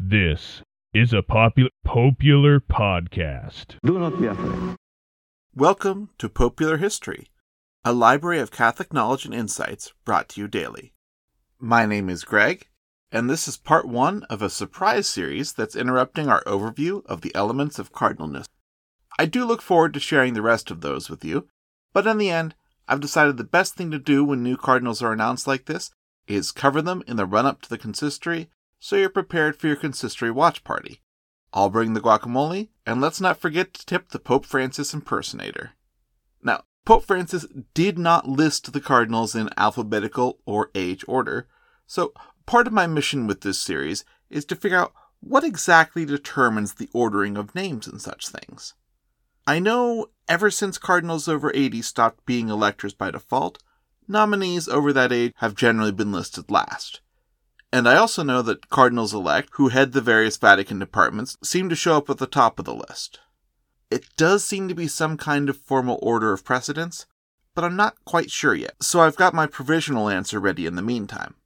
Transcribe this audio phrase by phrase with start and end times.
[0.00, 3.76] This is a popular popular podcast.
[3.84, 4.74] Do not be afraid.
[5.54, 7.30] Welcome to Popular History,
[7.84, 10.92] a library of Catholic knowledge and insights brought to you daily.
[11.60, 12.66] My name is Greg,
[13.12, 17.32] and this is part one of a surprise series that's interrupting our overview of the
[17.36, 18.46] elements of cardinalness.
[19.20, 21.46] I do look forward to sharing the rest of those with you,
[21.92, 22.56] but in the end,
[22.88, 25.90] I've decided the best thing to do when new cardinals are announced like this
[26.26, 28.48] is cover them in the run up to the consistory
[28.80, 31.02] so you're prepared for your consistory watch party.
[31.52, 35.72] I'll bring the guacamole, and let's not forget to tip the Pope Francis impersonator.
[36.42, 41.48] Now, Pope Francis did not list the cardinals in alphabetical or age order,
[41.86, 42.12] so
[42.46, 46.88] part of my mission with this series is to figure out what exactly determines the
[46.92, 48.74] ordering of names and such things.
[49.48, 53.62] I know ever since cardinals over 80 stopped being electors by default,
[54.06, 57.00] nominees over that age have generally been listed last.
[57.72, 61.74] And I also know that cardinals elect, who head the various Vatican departments, seem to
[61.74, 63.20] show up at the top of the list.
[63.90, 67.06] It does seem to be some kind of formal order of precedence,
[67.54, 70.82] but I'm not quite sure yet, so I've got my provisional answer ready in the
[70.82, 71.36] meantime.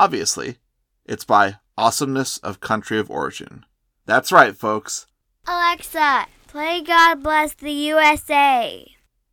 [0.00, 0.56] Obviously,
[1.04, 3.64] it's by awesomeness of country of origin.
[4.04, 5.06] That's right, folks.
[5.46, 8.84] Alexa, play God Bless the USA.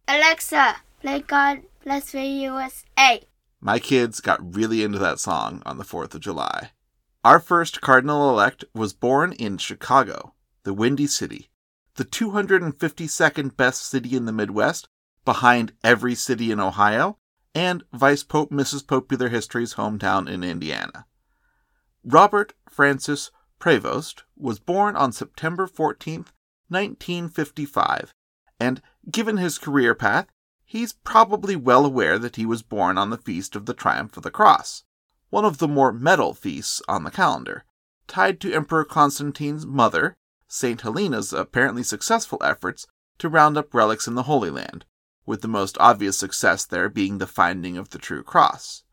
[0.08, 3.22] Alexa, play God Bless the USA.
[3.59, 6.70] My kids got really into that song on the 4th of July.
[7.26, 11.50] Our first cardinal elect was born in Chicago, the Windy City,
[11.96, 14.88] the 252nd best city in the Midwest,
[15.26, 17.18] behind every city in Ohio,
[17.56, 18.86] and Vice Pope Mrs.
[18.86, 21.08] Popular History's hometown in Indiana.
[22.04, 26.28] Robert Francis Prevost was born on September 14th,
[26.70, 28.14] 1955,
[28.60, 30.28] and given his career path,
[30.66, 34.24] he's probably well aware that he was born on the feast of the Triumph of
[34.24, 34.84] the Cross,
[35.30, 37.64] one of the more metal feasts on the calendar,
[38.08, 40.16] tied to Emperor Constantine's mother,
[40.48, 40.82] St.
[40.82, 42.88] Helena's apparently successful efforts
[43.20, 44.86] to round up relics in the Holy Land,
[45.25, 48.84] with the most obvious success there being the finding of the true cross.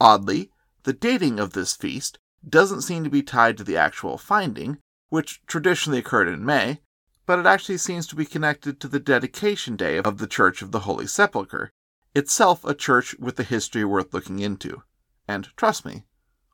[0.00, 0.50] Oddly,
[0.82, 2.18] the dating of this feast
[2.48, 4.78] doesn't seem to be tied to the actual finding,
[5.10, 6.80] which traditionally occurred in May,
[7.30, 10.72] but it actually seems to be connected to the dedication day of the Church of
[10.72, 11.70] the Holy Sepulchre,
[12.12, 14.82] itself a church with a history worth looking into.
[15.28, 16.06] And trust me,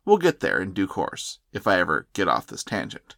[0.04, 3.16] we'll get there in due course, if I ever get off this tangent.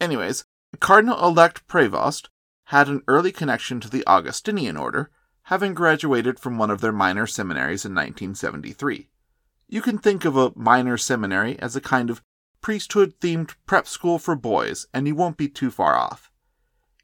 [0.00, 0.44] Anyways,
[0.78, 2.28] Cardinal elect Prevost
[2.66, 5.10] had an early connection to the Augustinian order,
[5.46, 9.08] having graduated from one of their minor seminaries in 1973.
[9.66, 12.22] You can think of a minor seminary as a kind of
[12.60, 16.30] priesthood themed prep school for boys, and you won't be too far off.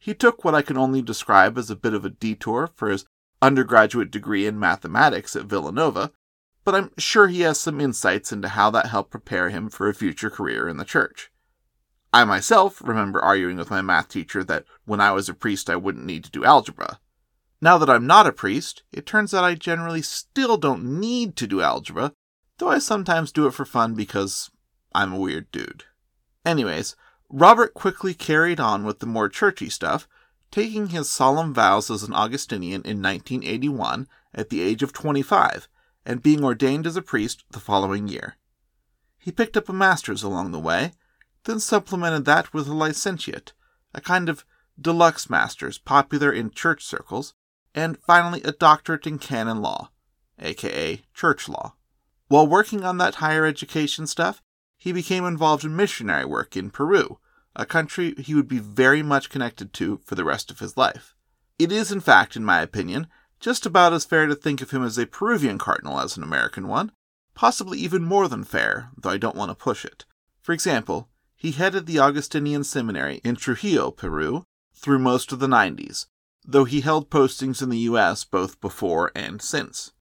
[0.02, 3.06] He took what I can only describe as a bit of a detour for his
[3.40, 6.10] undergraduate degree in mathematics at Villanova,
[6.64, 9.94] but I'm sure he has some insights into how that helped prepare him for a
[9.94, 11.30] future career in the church.
[12.12, 15.76] I myself remember arguing with my math teacher that when I was a priest I
[15.76, 16.98] wouldn't need to do algebra.
[17.60, 21.46] Now that I'm not a priest, it turns out I generally still don't need to
[21.46, 22.12] do algebra,
[22.58, 24.50] though I sometimes do it for fun because
[24.92, 25.84] I'm a weird dude.
[26.44, 26.96] Anyways,
[27.34, 30.06] Robert quickly carried on with the more churchy stuff,
[30.50, 35.66] taking his solemn vows as an Augustinian in 1981 at the age of 25
[36.04, 38.36] and being ordained as a priest the following year.
[39.18, 40.92] He picked up a master's along the way,
[41.44, 43.54] then supplemented that with a licentiate,
[43.94, 44.44] a kind of
[44.78, 47.32] deluxe master's popular in church circles,
[47.74, 49.90] and finally a doctorate in canon law,
[50.38, 51.76] aka church law.
[52.28, 54.42] While working on that higher education stuff,
[54.82, 57.20] he became involved in missionary work in Peru,
[57.54, 61.14] a country he would be very much connected to for the rest of his life.
[61.56, 63.06] It is, in fact, in my opinion,
[63.38, 66.66] just about as fair to think of him as a Peruvian cardinal as an American
[66.66, 66.90] one,
[67.32, 70.04] possibly even more than fair, though I don't want to push it.
[70.40, 74.42] For example, he headed the Augustinian Seminary in Trujillo, Peru,
[74.74, 76.06] through most of the 90s,
[76.44, 79.92] though he held postings in the US both before and since.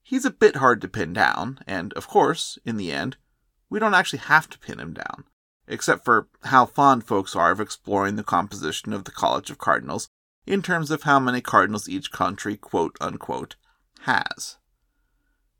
[0.00, 3.16] He's a bit hard to pin down, and of course, in the end,
[3.72, 5.24] we don't actually have to pin him down
[5.66, 10.08] except for how fond folks are of exploring the composition of the College of Cardinals
[10.46, 13.56] in terms of how many cardinals each country, quote unquote,
[14.00, 14.58] has.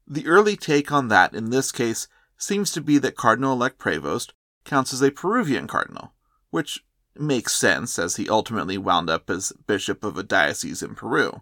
[0.06, 2.06] The early take on that in this case
[2.36, 4.32] seems to be that Cardinal elect Prevost
[4.64, 6.12] counts as a Peruvian cardinal,
[6.50, 6.84] which
[7.16, 11.40] makes sense as he ultimately wound up as bishop of a diocese in Peru,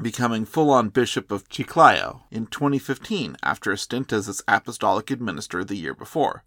[0.00, 5.64] becoming full on bishop of Chiclayo in 2015 after a stint as its apostolic administrator
[5.64, 6.44] the year before.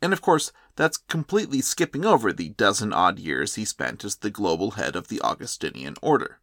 [0.00, 4.30] And of course, that's completely skipping over the dozen odd years he spent as the
[4.30, 6.38] global head of the Augustinian order.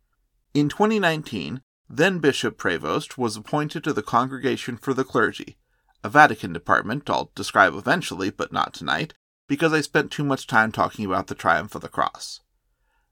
[0.53, 5.57] In 2019, Then Bishop Prevost was appointed to the Congregation for the Clergy,
[6.03, 9.13] a Vatican department I'll describe eventually, but not tonight,
[9.47, 12.41] because I spent too much time talking about the triumph of the cross.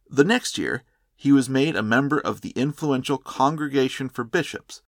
[0.10, 0.84] The next year,
[1.16, 4.82] he was made a member of the influential Congregation for Bishops,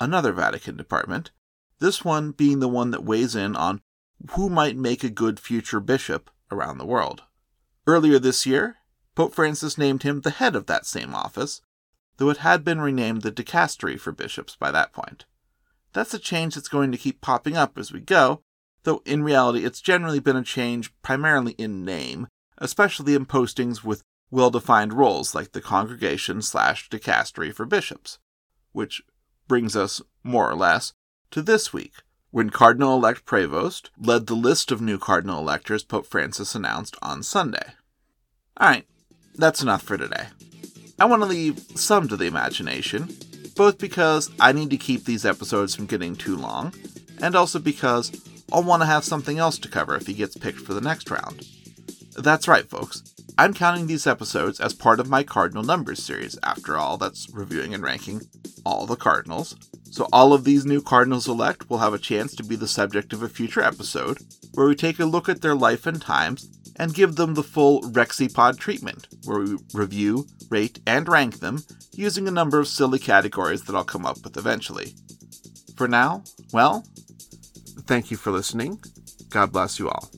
[0.00, 1.30] another Vatican department,
[1.78, 3.80] this one being the one that weighs in on
[4.30, 7.22] who might make a good future bishop around the world.
[7.86, 8.76] Earlier this year,
[9.14, 11.60] Pope Francis named him the head of that same office,
[12.16, 15.24] though it had been renamed the Dicastery for Bishops by that point.
[15.92, 18.42] That's a change that's going to keep popping up as we go,
[18.84, 22.28] though in reality it's generally been a change primarily in name,
[22.58, 24.02] especially in postings with
[24.32, 28.18] well defined roles like the Congregation slash Dicastery for Bishops,
[28.72, 29.02] which
[29.46, 30.94] brings us, more or less,
[31.30, 31.92] to this week,
[32.30, 37.22] when Cardinal elect Prevost led the list of new cardinal electors Pope Francis announced on
[37.22, 37.74] Sunday.
[38.58, 38.86] Alright,
[39.34, 40.28] that's enough for today.
[40.98, 43.14] I want to leave some to the imagination,
[43.54, 46.72] both because I need to keep these episodes from getting too long,
[47.20, 48.10] and also because
[48.50, 51.10] I'll want to have something else to cover if he gets picked for the next
[51.10, 51.46] round.
[52.16, 53.02] That's right, folks.
[53.38, 56.38] I'm counting these episodes as part of my Cardinal Numbers series.
[56.42, 58.20] After all, that's reviewing and ranking
[58.64, 59.56] all the Cardinals.
[59.90, 63.12] So, all of these new Cardinals elect will have a chance to be the subject
[63.12, 64.18] of a future episode
[64.52, 67.82] where we take a look at their life and times and give them the full
[67.82, 71.62] Rexipod treatment, where we review, rate, and rank them
[71.94, 74.94] using a number of silly categories that I'll come up with eventually.
[75.76, 76.84] For now, well,
[77.86, 78.78] thank you for listening.
[79.30, 80.10] God bless you all.